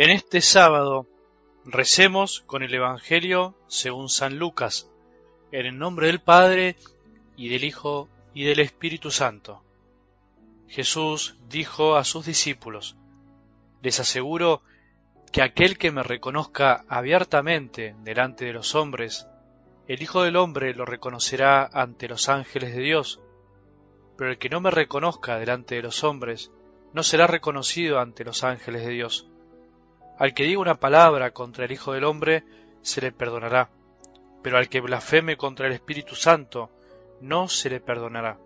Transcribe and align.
En 0.00 0.08
este 0.08 0.40
sábado 0.40 1.06
recemos 1.66 2.40
con 2.46 2.62
el 2.62 2.72
Evangelio 2.72 3.54
según 3.68 4.08
San 4.08 4.38
Lucas, 4.38 4.88
en 5.52 5.66
el 5.66 5.78
nombre 5.78 6.06
del 6.06 6.22
Padre 6.22 6.76
y 7.36 7.50
del 7.50 7.64
Hijo 7.64 8.08
y 8.32 8.44
del 8.44 8.60
Espíritu 8.60 9.10
Santo. 9.10 9.62
Jesús 10.68 11.36
dijo 11.50 11.96
a 11.96 12.04
sus 12.04 12.24
discípulos, 12.24 12.96
les 13.82 14.00
aseguro 14.00 14.62
que 15.32 15.42
aquel 15.42 15.76
que 15.76 15.92
me 15.92 16.02
reconozca 16.02 16.82
abiertamente 16.88 17.94
delante 18.02 18.46
de 18.46 18.54
los 18.54 18.74
hombres, 18.74 19.26
el 19.86 20.00
Hijo 20.00 20.22
del 20.22 20.36
Hombre 20.36 20.72
lo 20.72 20.86
reconocerá 20.86 21.68
ante 21.70 22.08
los 22.08 22.30
ángeles 22.30 22.74
de 22.74 22.80
Dios, 22.80 23.20
pero 24.16 24.30
el 24.30 24.38
que 24.38 24.48
no 24.48 24.62
me 24.62 24.70
reconozca 24.70 25.38
delante 25.38 25.74
de 25.74 25.82
los 25.82 26.04
hombres, 26.04 26.50
no 26.94 27.02
será 27.02 27.26
reconocido 27.26 28.00
ante 28.00 28.24
los 28.24 28.44
ángeles 28.44 28.86
de 28.86 28.92
Dios. 28.92 29.26
Al 30.20 30.34
que 30.34 30.44
diga 30.44 30.60
una 30.60 30.78
palabra 30.78 31.30
contra 31.30 31.64
el 31.64 31.72
Hijo 31.72 31.94
del 31.94 32.04
Hombre, 32.04 32.44
se 32.82 33.00
le 33.00 33.10
perdonará, 33.10 33.70
pero 34.42 34.58
al 34.58 34.68
que 34.68 34.82
blasfeme 34.82 35.38
contra 35.38 35.66
el 35.66 35.72
Espíritu 35.72 36.14
Santo, 36.14 36.68
no 37.22 37.48
se 37.48 37.70
le 37.70 37.80
perdonará. 37.80 38.36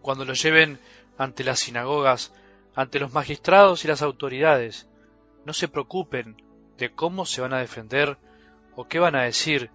Cuando 0.00 0.24
lo 0.24 0.32
lleven 0.32 0.78
ante 1.18 1.42
las 1.42 1.58
sinagogas, 1.58 2.32
ante 2.76 3.00
los 3.00 3.12
magistrados 3.12 3.84
y 3.84 3.88
las 3.88 4.00
autoridades, 4.00 4.88
no 5.44 5.52
se 5.52 5.66
preocupen 5.66 6.40
de 6.78 6.94
cómo 6.94 7.26
se 7.26 7.40
van 7.40 7.52
a 7.52 7.58
defender 7.58 8.16
o 8.76 8.86
qué 8.86 9.00
van 9.00 9.16
a 9.16 9.24
decir, 9.24 9.72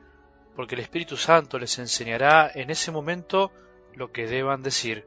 porque 0.56 0.76
el 0.76 0.82
Espíritu 0.82 1.18
Santo 1.18 1.60
les 1.60 1.78
enseñará 1.78 2.50
en 2.56 2.70
ese 2.70 2.90
momento 2.92 3.52
lo 3.96 4.14
que 4.14 4.28
deban 4.28 4.64
decir. 4.64 5.06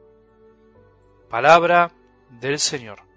Palabra 1.31 1.91
del 2.29 2.59
Señor. 2.59 3.11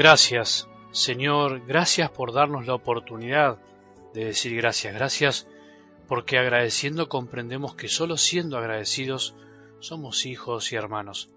Gracias, 0.00 0.66
Señor, 0.92 1.66
gracias 1.66 2.10
por 2.10 2.32
darnos 2.32 2.66
la 2.66 2.72
oportunidad 2.72 3.58
de 4.14 4.24
decir 4.24 4.56
gracias, 4.56 4.94
gracias 4.94 5.46
porque 6.08 6.38
agradeciendo 6.38 7.10
comprendemos 7.10 7.74
que 7.74 7.88
solo 7.88 8.16
siendo 8.16 8.56
agradecidos 8.56 9.34
somos 9.80 10.24
hijos 10.24 10.72
y 10.72 10.76
hermanos. 10.76 11.28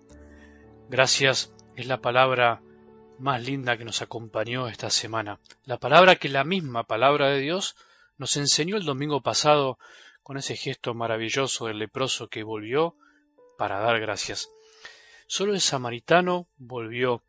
Gracias 0.88 1.54
es 1.76 1.88
la 1.88 2.00
palabra 2.00 2.62
más 3.20 3.44
linda 3.44 3.78
que 3.78 3.84
nos 3.84 4.02
acompañó 4.02 4.70
esta 4.70 4.90
semana, 4.90 5.42
la 5.66 5.78
palabra 5.78 6.16
que 6.16 6.30
la 6.30 6.46
misma 6.46 6.86
palabra 6.86 7.32
de 7.32 7.40
Dios 7.40 7.76
nos 8.18 8.38
enseñó 8.38 8.78
el 8.78 8.86
domingo 8.86 9.20
pasado 9.20 9.78
con 10.22 10.38
ese 10.38 10.56
gesto 10.56 10.94
maravilloso 10.94 11.66
del 11.66 11.80
leproso 11.80 12.30
que 12.30 12.44
volvió 12.44 12.96
para 13.58 13.80
dar 13.80 14.00
gracias. 14.00 14.50
Solo 15.28 15.54
el 15.54 15.60
samaritano 15.60 16.48
volvió 16.56 17.24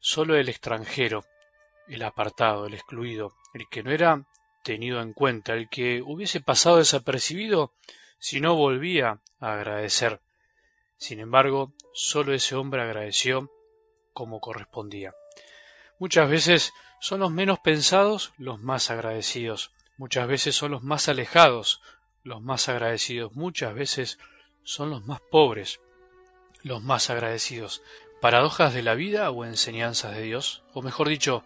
Solo 0.00 0.34
el 0.36 0.48
extranjero, 0.48 1.24
el 1.86 2.02
apartado, 2.02 2.66
el 2.66 2.74
excluido, 2.74 3.34
el 3.54 3.68
que 3.68 3.82
no 3.82 3.90
era 3.90 4.24
tenido 4.62 5.00
en 5.00 5.12
cuenta, 5.12 5.54
el 5.54 5.68
que 5.68 6.02
hubiese 6.02 6.40
pasado 6.40 6.78
desapercibido 6.78 7.72
si 8.18 8.40
no 8.40 8.54
volvía 8.56 9.20
a 9.40 9.52
agradecer. 9.52 10.20
Sin 10.96 11.20
embargo, 11.20 11.72
solo 11.92 12.32
ese 12.32 12.56
hombre 12.56 12.82
agradeció 12.82 13.50
como 14.12 14.40
correspondía. 14.40 15.14
Muchas 15.98 16.30
veces 16.30 16.72
son 17.00 17.20
los 17.20 17.30
menos 17.30 17.58
pensados 17.60 18.32
los 18.38 18.60
más 18.60 18.90
agradecidos, 18.90 19.70
muchas 19.96 20.26
veces 20.28 20.54
son 20.54 20.70
los 20.72 20.82
más 20.82 21.08
alejados 21.08 21.82
los 22.22 22.42
más 22.42 22.68
agradecidos, 22.68 23.32
muchas 23.34 23.74
veces 23.74 24.18
son 24.62 24.90
los 24.90 25.06
más 25.06 25.20
pobres 25.30 25.80
los 26.62 26.82
más 26.82 27.08
agradecidos, 27.08 27.82
paradojas 28.20 28.74
de 28.74 28.82
la 28.82 28.94
vida 28.94 29.30
o 29.30 29.44
enseñanzas 29.44 30.14
de 30.14 30.22
Dios, 30.22 30.62
o 30.72 30.82
mejor 30.82 31.08
dicho, 31.08 31.42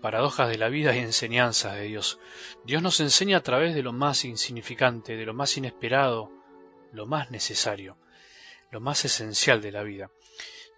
paradojas 0.00 0.48
de 0.48 0.58
la 0.58 0.68
vida 0.68 0.94
y 0.94 0.98
enseñanzas 0.98 1.74
de 1.74 1.82
Dios. 1.82 2.18
Dios 2.64 2.82
nos 2.82 3.00
enseña 3.00 3.38
a 3.38 3.42
través 3.42 3.74
de 3.74 3.82
lo 3.82 3.92
más 3.92 4.24
insignificante, 4.24 5.16
de 5.16 5.26
lo 5.26 5.34
más 5.34 5.56
inesperado, 5.56 6.30
lo 6.92 7.06
más 7.06 7.30
necesario, 7.30 7.96
lo 8.70 8.80
más 8.80 9.04
esencial 9.04 9.60
de 9.60 9.72
la 9.72 9.82
vida. 9.82 10.10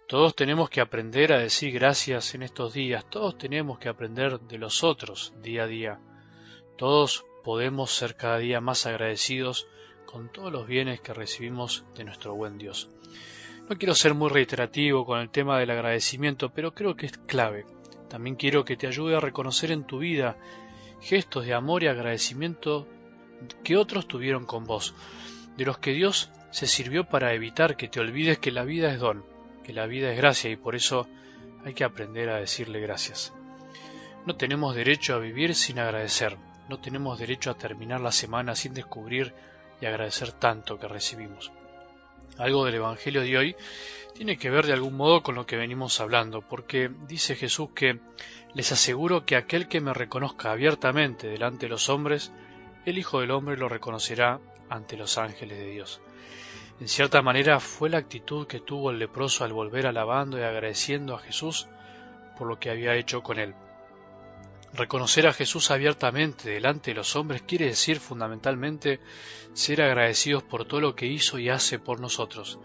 Todos 0.07 0.35
tenemos 0.35 0.69
que 0.69 0.79
aprender 0.79 1.33
a 1.33 1.39
decir 1.39 1.73
gracias 1.73 2.33
en 2.35 2.43
estos 2.43 2.73
días, 2.73 3.09
todos 3.09 3.37
tenemos 3.37 3.79
que 3.79 3.89
aprender 3.89 4.39
de 4.39 4.57
los 4.57 4.83
otros 4.83 5.33
día 5.41 5.63
a 5.63 5.67
día. 5.67 5.99
Todos 6.77 7.25
podemos 7.43 7.91
ser 7.91 8.15
cada 8.15 8.37
día 8.37 8.61
más 8.61 8.85
agradecidos 8.85 9.67
con 10.05 10.31
todos 10.31 10.51
los 10.51 10.67
bienes 10.67 11.01
que 11.01 11.13
recibimos 11.13 11.83
de 11.95 12.05
nuestro 12.05 12.33
buen 12.33 12.57
Dios. 12.57 12.89
No 13.69 13.77
quiero 13.77 13.95
ser 13.95 14.13
muy 14.13 14.29
reiterativo 14.29 15.05
con 15.05 15.19
el 15.19 15.29
tema 15.29 15.59
del 15.59 15.71
agradecimiento, 15.71 16.49
pero 16.53 16.73
creo 16.73 16.95
que 16.95 17.07
es 17.07 17.17
clave. 17.17 17.65
También 18.07 18.37
quiero 18.37 18.63
que 18.63 18.77
te 18.77 18.87
ayude 18.87 19.17
a 19.17 19.19
reconocer 19.19 19.71
en 19.71 19.83
tu 19.83 19.99
vida 19.99 20.37
gestos 21.01 21.45
de 21.45 21.53
amor 21.53 21.83
y 21.83 21.87
agradecimiento 21.87 22.87
que 23.65 23.75
otros 23.75 24.07
tuvieron 24.07 24.45
con 24.45 24.63
vos, 24.63 24.95
de 25.57 25.65
los 25.65 25.79
que 25.79 25.91
Dios 25.91 26.31
se 26.49 26.65
sirvió 26.65 27.09
para 27.09 27.33
evitar 27.33 27.75
que 27.75 27.89
te 27.89 27.99
olvides 27.99 28.39
que 28.39 28.51
la 28.51 28.63
vida 28.63 28.93
es 28.93 29.01
don, 29.01 29.25
que 29.65 29.73
la 29.73 29.85
vida 29.85 30.11
es 30.11 30.17
gracia 30.17 30.49
y 30.49 30.55
por 30.55 30.73
eso 30.73 31.05
hay 31.65 31.73
que 31.73 31.83
aprender 31.83 32.29
a 32.29 32.39
decirle 32.39 32.79
gracias. 32.79 33.33
No 34.25 34.37
tenemos 34.37 34.75
derecho 34.75 35.13
a 35.13 35.19
vivir 35.19 35.55
sin 35.55 35.79
agradecer, 35.79 36.37
no 36.69 36.79
tenemos 36.79 37.19
derecho 37.19 37.51
a 37.51 37.57
terminar 37.57 37.99
la 37.99 38.13
semana 38.13 38.55
sin 38.55 38.73
descubrir 38.73 39.33
y 39.81 39.85
agradecer 39.87 40.31
tanto 40.31 40.79
que 40.79 40.87
recibimos 40.87 41.51
algo 42.37 42.65
del 42.65 42.75
Evangelio 42.75 43.21
de 43.21 43.37
hoy 43.37 43.55
tiene 44.13 44.37
que 44.37 44.49
ver 44.49 44.65
de 44.65 44.73
algún 44.73 44.95
modo 44.95 45.21
con 45.21 45.35
lo 45.35 45.45
que 45.45 45.57
venimos 45.57 45.99
hablando, 45.99 46.41
porque 46.41 46.89
dice 47.07 47.35
Jesús 47.35 47.69
que 47.75 47.99
les 48.53 48.71
aseguro 48.71 49.25
que 49.25 49.35
aquel 49.35 49.67
que 49.67 49.81
me 49.81 49.93
reconozca 49.93 50.51
abiertamente 50.51 51.27
delante 51.27 51.67
de 51.67 51.69
los 51.69 51.89
hombres, 51.89 52.31
el 52.85 52.97
Hijo 52.97 53.19
del 53.19 53.31
Hombre 53.31 53.57
lo 53.57 53.69
reconocerá 53.69 54.39
ante 54.69 54.97
los 54.97 55.17
ángeles 55.17 55.59
de 55.59 55.67
Dios. 55.67 56.01
En 56.79 56.87
cierta 56.87 57.21
manera 57.21 57.59
fue 57.59 57.89
la 57.89 57.97
actitud 57.97 58.47
que 58.47 58.59
tuvo 58.59 58.91
el 58.91 58.99
leproso 58.99 59.43
al 59.43 59.53
volver 59.53 59.87
alabando 59.87 60.39
y 60.39 60.43
agradeciendo 60.43 61.15
a 61.15 61.19
Jesús 61.19 61.67
por 62.37 62.47
lo 62.47 62.59
que 62.59 62.69
había 62.69 62.95
hecho 62.95 63.21
con 63.21 63.39
él. 63.39 63.55
Reconocer 64.77 65.25
a 65.25 65.33
Jesús 65.33 65.71
abiertamente 65.71 66.51
delante 66.51 66.91
de 66.91 66.95
los 66.97 67.15
hombres 67.15 67.41
quiere 67.41 67.65
decir 67.65 67.99
fundamentalmente 67.99 68.99
ser 69.53 69.81
agradecidos 69.81 70.43
por 70.43 70.65
todo 70.65 70.81
lo 70.81 70.95
que 70.95 71.07
hizo 71.07 71.39
y 71.39 71.49
hace 71.49 71.79
por 71.79 71.99
nosotros. 71.99 72.59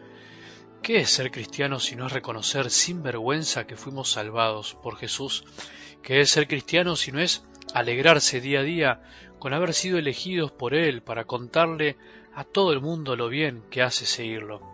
¿Qué 0.83 0.99
es 0.99 1.11
ser 1.11 1.31
cristiano 1.31 1.81
si 1.81 1.97
no 1.97 2.07
es 2.07 2.13
reconocer 2.13 2.69
sin 2.69 3.03
vergüenza 3.03 3.67
que 3.67 3.77
fuimos 3.77 4.11
salvados 4.11 4.75
por 4.83 4.99
Jesús? 4.99 5.43
¿Qué 6.03 6.21
es 6.21 6.29
ser 6.29 6.47
cristiano 6.49 6.97
si 6.97 7.13
no 7.13 7.19
es 7.19 7.47
alegrarse 7.73 8.43
día 8.43 8.61
a 8.61 8.63
día 8.63 9.01
con 9.39 9.55
haber 9.55 9.73
sido 9.73 9.97
elegidos 9.97 10.53
por 10.53 10.75
Él 10.75 11.03
para 11.03 11.25
contarle 11.25 11.97
a 12.35 12.45
todo 12.45 12.75
el 12.75 12.83
mundo 12.83 13.17
lo 13.17 13.31
bien 13.31 13.63
que 13.71 13.81
hace 13.81 14.05
seguirlo? 14.05 14.72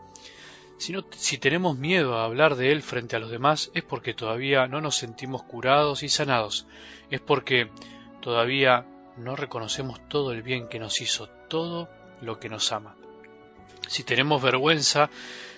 Si, 0.78 1.38
tenemos 1.38 1.76
miedo 1.76 2.16
a 2.16 2.24
hablar 2.24 2.54
de 2.54 2.70
Él 2.70 2.82
frente 2.82 3.16
a 3.16 3.18
los 3.18 3.30
demás 3.30 3.72
es 3.74 3.82
porque 3.82 4.14
todavía 4.14 4.68
no 4.68 4.80
nos 4.80 4.96
sentimos 4.96 5.42
curados 5.42 6.04
y 6.04 6.08
sanados, 6.08 6.66
es 7.10 7.20
porque 7.20 7.68
todavía 8.22 8.86
no 9.16 9.34
reconocemos 9.34 10.00
todo 10.08 10.30
el 10.30 10.42
bien 10.42 10.68
que 10.68 10.78
nos 10.78 11.00
hizo, 11.00 11.28
todo 11.48 11.88
lo 12.22 12.38
que 12.38 12.48
nos 12.48 12.70
ama. 12.70 12.94
Si 13.88 14.04
tenemos 14.04 14.40
vergüenza 14.40 15.10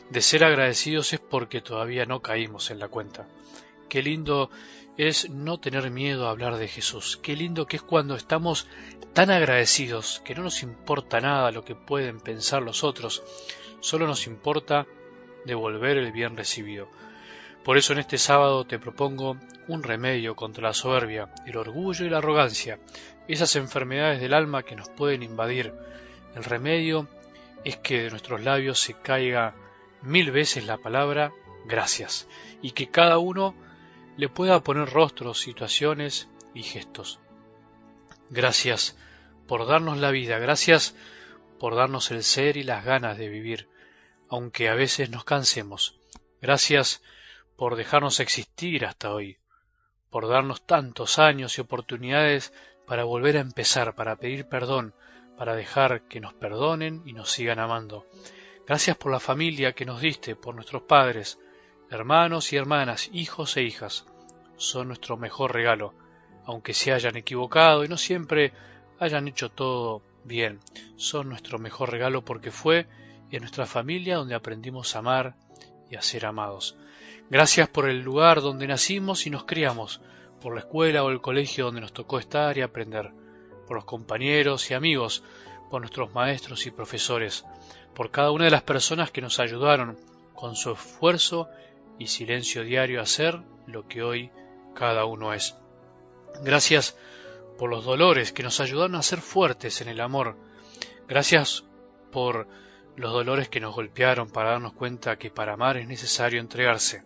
de 0.08 0.22
ser 0.22 0.42
agradecidos 0.42 1.12
es 1.12 1.20
porque 1.20 1.60
todavía 1.60 2.06
no 2.06 2.22
caímos 2.22 2.70
en 2.70 2.78
la 2.78 2.88
cuenta. 2.88 3.28
Qué 3.90 4.02
lindo 4.02 4.50
es 4.96 5.28
no 5.28 5.60
tener 5.60 5.90
miedo 5.90 6.26
a 6.26 6.30
hablar 6.30 6.56
de 6.56 6.66
Jesús. 6.66 7.18
Qué 7.22 7.36
lindo 7.36 7.66
que 7.66 7.76
es 7.76 7.82
cuando 7.82 8.16
estamos 8.16 8.66
tan 9.12 9.30
agradecidos 9.30 10.22
que 10.24 10.34
no 10.34 10.44
nos 10.44 10.62
importa 10.62 11.20
nada 11.20 11.50
lo 11.50 11.62
que 11.62 11.74
pueden 11.74 12.20
pensar 12.20 12.62
los 12.62 12.84
otros, 12.84 13.22
solo 13.80 14.06
nos 14.06 14.26
importa 14.26 14.86
devolver 15.44 15.98
el 15.98 16.12
bien 16.12 16.36
recibido. 16.36 16.88
Por 17.64 17.76
eso 17.76 17.92
en 17.92 17.98
este 17.98 18.18
sábado 18.18 18.64
te 18.64 18.78
propongo 18.78 19.36
un 19.68 19.82
remedio 19.82 20.34
contra 20.34 20.68
la 20.68 20.74
soberbia, 20.74 21.28
el 21.46 21.56
orgullo 21.56 22.06
y 22.06 22.10
la 22.10 22.18
arrogancia, 22.18 22.78
esas 23.28 23.54
enfermedades 23.56 24.20
del 24.20 24.34
alma 24.34 24.62
que 24.62 24.76
nos 24.76 24.88
pueden 24.88 25.22
invadir. 25.22 25.74
El 26.34 26.44
remedio 26.44 27.06
es 27.64 27.76
que 27.76 28.02
de 28.02 28.10
nuestros 28.10 28.42
labios 28.42 28.80
se 28.80 28.94
caiga 28.94 29.54
mil 30.02 30.30
veces 30.30 30.64
la 30.66 30.78
palabra 30.78 31.32
gracias 31.66 32.26
y 32.62 32.70
que 32.70 32.88
cada 32.88 33.18
uno 33.18 33.54
le 34.16 34.28
pueda 34.28 34.62
poner 34.62 34.88
rostros, 34.88 35.40
situaciones 35.40 36.28
y 36.54 36.62
gestos. 36.62 37.20
Gracias 38.30 38.96
por 39.46 39.66
darnos 39.66 39.98
la 39.98 40.10
vida, 40.10 40.38
gracias 40.38 40.94
por 41.58 41.74
darnos 41.74 42.10
el 42.10 42.22
ser 42.22 42.56
y 42.56 42.62
las 42.62 42.84
ganas 42.84 43.18
de 43.18 43.28
vivir 43.28 43.68
aunque 44.30 44.68
a 44.68 44.74
veces 44.74 45.10
nos 45.10 45.24
cansemos. 45.24 45.98
Gracias 46.40 47.02
por 47.56 47.76
dejarnos 47.76 48.20
existir 48.20 48.86
hasta 48.86 49.12
hoy, 49.12 49.38
por 50.08 50.28
darnos 50.28 50.64
tantos 50.64 51.18
años 51.18 51.58
y 51.58 51.60
oportunidades 51.60 52.52
para 52.86 53.04
volver 53.04 53.36
a 53.36 53.40
empezar, 53.40 53.94
para 53.94 54.16
pedir 54.16 54.46
perdón, 54.46 54.94
para 55.36 55.54
dejar 55.54 56.02
que 56.08 56.20
nos 56.20 56.32
perdonen 56.32 57.02
y 57.04 57.12
nos 57.12 57.30
sigan 57.30 57.58
amando. 57.58 58.06
Gracias 58.66 58.96
por 58.96 59.10
la 59.10 59.20
familia 59.20 59.72
que 59.72 59.84
nos 59.84 60.00
diste, 60.00 60.36
por 60.36 60.54
nuestros 60.54 60.82
padres, 60.82 61.38
hermanos 61.90 62.52
y 62.52 62.56
hermanas, 62.56 63.10
hijos 63.12 63.56
e 63.56 63.62
hijas. 63.62 64.06
Son 64.56 64.88
nuestro 64.88 65.16
mejor 65.16 65.52
regalo, 65.52 65.92
aunque 66.44 66.72
se 66.72 66.92
hayan 66.92 67.16
equivocado 67.16 67.84
y 67.84 67.88
no 67.88 67.96
siempre 67.96 68.52
hayan 69.00 69.26
hecho 69.26 69.50
todo 69.50 70.02
bien. 70.24 70.60
Son 70.96 71.28
nuestro 71.28 71.58
mejor 71.58 71.90
regalo 71.90 72.24
porque 72.24 72.52
fue 72.52 72.86
en 73.36 73.42
nuestra 73.42 73.66
familia 73.66 74.16
donde 74.16 74.34
aprendimos 74.34 74.94
a 74.94 75.00
amar 75.00 75.34
y 75.90 75.96
a 75.96 76.02
ser 76.02 76.26
amados. 76.26 76.76
Gracias 77.30 77.68
por 77.68 77.88
el 77.88 78.00
lugar 78.00 78.40
donde 78.40 78.66
nacimos 78.66 79.26
y 79.26 79.30
nos 79.30 79.44
criamos, 79.44 80.00
por 80.40 80.54
la 80.54 80.60
escuela 80.60 81.04
o 81.04 81.10
el 81.10 81.20
colegio 81.20 81.66
donde 81.66 81.80
nos 81.80 81.92
tocó 81.92 82.18
estar 82.18 82.56
y 82.58 82.62
aprender, 82.62 83.12
por 83.66 83.76
los 83.76 83.84
compañeros 83.84 84.70
y 84.70 84.74
amigos, 84.74 85.22
por 85.70 85.80
nuestros 85.80 86.12
maestros 86.12 86.66
y 86.66 86.70
profesores, 86.70 87.44
por 87.94 88.10
cada 88.10 88.32
una 88.32 88.46
de 88.46 88.50
las 88.50 88.62
personas 88.62 89.10
que 89.10 89.20
nos 89.20 89.38
ayudaron 89.38 89.96
con 90.34 90.56
su 90.56 90.72
esfuerzo 90.72 91.48
y 91.98 92.06
silencio 92.06 92.64
diario 92.64 93.00
a 93.00 93.06
ser 93.06 93.40
lo 93.66 93.86
que 93.86 94.02
hoy 94.02 94.30
cada 94.74 95.04
uno 95.04 95.32
es. 95.32 95.54
Gracias 96.42 96.96
por 97.58 97.70
los 97.70 97.84
dolores 97.84 98.32
que 98.32 98.42
nos 98.42 98.58
ayudaron 98.60 98.94
a 98.94 99.02
ser 99.02 99.20
fuertes 99.20 99.80
en 99.82 99.88
el 99.88 100.00
amor. 100.00 100.36
Gracias 101.06 101.64
por 102.10 102.48
los 103.00 103.12
dolores 103.14 103.48
que 103.48 103.60
nos 103.60 103.74
golpearon 103.74 104.30
para 104.30 104.50
darnos 104.50 104.74
cuenta 104.74 105.16
que 105.16 105.30
para 105.30 105.54
amar 105.54 105.78
es 105.78 105.88
necesario 105.88 106.38
entregarse. 106.38 107.02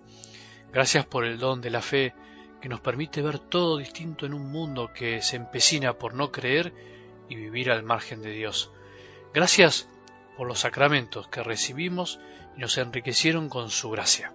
Gracias 0.73 1.07
por 1.07 1.25
el 1.25 1.39
don 1.39 1.61
de 1.61 1.71
la 1.71 1.83
fe 1.83 2.13
que 2.61 2.69
nos 2.69 2.81
permite 2.81 3.23
ver 3.23 3.39
todo 3.39 3.79
distinto 3.79 4.27
en 4.27 4.35
un 4.35 4.51
mundo 4.51 4.91
que 4.93 5.23
se 5.23 5.37
empecina 5.37 5.93
por 5.93 6.15
no 6.15 6.33
creer 6.33 6.75
y 7.29 7.37
vivir 7.37 7.71
al 7.71 7.85
margen 7.85 8.23
de 8.23 8.33
Dios. 8.33 8.73
Gracias 9.33 9.89
por 10.37 10.49
los 10.49 10.59
sacramentos 10.59 11.29
que 11.29 11.45
recibimos 11.45 12.19
y 12.57 12.61
nos 12.61 12.77
enriquecieron 12.77 13.49
con 13.49 13.71
su 13.71 13.91
gracia. 13.91 14.33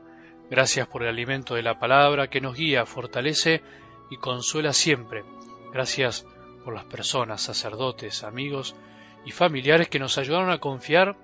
Gracias 0.49 0.87
por 0.87 1.03
el 1.03 1.09
alimento 1.09 1.55
de 1.55 1.63
la 1.63 1.77
palabra 1.77 2.29
que 2.29 2.39
nos 2.39 2.55
guía, 2.55 2.85
fortalece 2.85 3.61
y 4.09 4.15
consuela 4.15 4.71
siempre. 4.71 5.25
Gracias 5.73 6.25
por 6.63 6.73
las 6.73 6.85
personas, 6.85 7.41
sacerdotes, 7.41 8.23
amigos 8.23 8.77
y 9.25 9.31
familiares 9.31 9.89
que 9.89 9.99
nos 9.99 10.17
ayudaron 10.17 10.51
a 10.51 10.59
confiar 10.59 11.17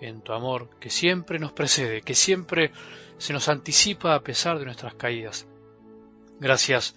en 0.00 0.20
tu 0.22 0.32
amor 0.32 0.70
que 0.78 0.90
siempre 0.90 1.38
nos 1.38 1.52
precede, 1.52 2.02
que 2.02 2.14
siempre 2.14 2.72
se 3.18 3.32
nos 3.32 3.48
anticipa 3.48 4.14
a 4.14 4.22
pesar 4.22 4.58
de 4.58 4.64
nuestras 4.64 4.94
caídas. 4.94 5.46
Gracias 6.38 6.96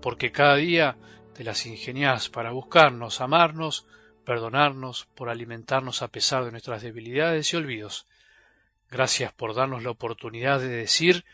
porque 0.00 0.32
cada 0.32 0.56
día 0.56 0.96
te 1.34 1.44
las 1.44 1.66
ingenias 1.66 2.28
para 2.28 2.52
buscarnos, 2.52 3.20
amarnos, 3.20 3.86
perdonarnos, 4.24 5.06
por 5.14 5.28
alimentarnos 5.28 6.02
a 6.02 6.08
pesar 6.08 6.44
de 6.44 6.50
nuestras 6.50 6.82
debilidades 6.82 7.52
y 7.52 7.56
olvidos. 7.56 8.06
Gracias 8.90 9.32
por 9.32 9.54
darnos 9.54 9.82
la 9.82 9.90
oportunidad 9.90 10.60
de 10.60 10.68
decir 10.68 11.24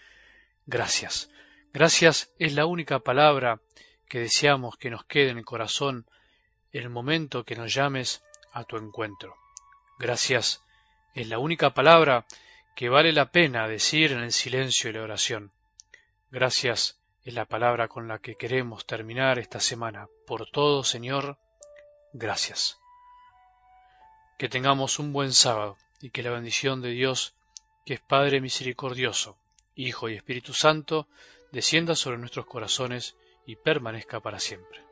gracias. 0.67 1.31
Gracias 1.73 2.33
es 2.39 2.55
la 2.55 2.67
única 2.67 2.99
palabra 3.01 3.61
que 4.09 4.21
deseamos 4.21 4.77
que 4.77 4.91
nos 4.91 5.05
quede 5.05 5.31
en 5.31 5.39
el 5.39 5.45
corazón 5.45 6.07
el 6.73 6.91
momento 6.91 7.45
que 7.45 7.55
nos 7.55 7.73
llames 7.73 8.23
a 8.53 8.65
tu 8.65 8.77
encuentro. 8.77 9.37
Gracias 9.99 10.64
es 11.15 11.29
la 11.29 11.39
única 11.39 11.75
palabra 11.75 12.27
que 12.75 12.89
vale 12.89 13.13
la 13.13 13.31
pena 13.31 13.69
decir 13.69 14.13
en 14.13 14.21
el 14.21 14.33
silencio 14.33 14.91
y 14.91 14.93
la 14.93 15.03
oración. 15.03 15.53
Gracias 16.31 16.99
es 17.25 17.33
la 17.33 17.47
palabra 17.47 17.89
con 17.89 18.09
la 18.09 18.19
que 18.19 18.37
queremos 18.37 18.85
terminar 18.85 19.39
esta 19.39 19.61
semana. 19.61 20.09
Por 20.27 20.51
todo, 20.51 20.83
Señor, 20.85 21.39
gracias. 22.13 22.79
Que 24.39 24.49
tengamos 24.49 24.99
un 24.99 25.13
buen 25.13 25.33
sábado 25.33 25.79
y 26.03 26.11
que 26.11 26.23
la 26.23 26.33
bendición 26.33 26.83
de 26.83 26.91
Dios, 26.91 27.35
que 27.87 27.95
es 27.95 28.01
Padre 28.01 28.41
misericordioso, 28.41 29.39
Hijo 29.77 30.09
y 30.09 30.17
Espíritu 30.17 30.53
Santo, 30.53 31.09
descienda 31.53 31.95
sobre 31.95 32.19
nuestros 32.19 32.47
corazones 32.47 33.17
y 33.47 33.57
permanezca 33.57 34.21
para 34.21 34.41
siempre. 34.41 34.84